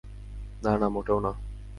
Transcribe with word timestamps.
না, 0.63 0.71
না, 0.77 0.87
মোটেও 0.89 1.19
না। 1.19 1.31